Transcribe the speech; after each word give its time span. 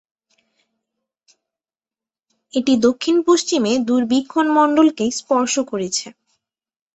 এটি 2.53 2.73
দক্ষিণ-পশ্চিমে 2.85 3.71
দূরবীক্ষণ 3.87 4.47
মণ্ডল 4.57 4.87
কে 4.97 5.05
স্পর্শ 5.19 5.53
করেছে। 5.71 6.07